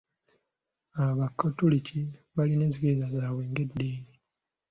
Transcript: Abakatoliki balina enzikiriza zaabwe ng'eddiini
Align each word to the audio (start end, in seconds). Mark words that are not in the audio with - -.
Abakatoliki 1.03 1.99
balina 2.35 2.61
enzikiriza 2.65 3.07
zaabwe 3.15 3.43
ng'eddiini 3.51 4.11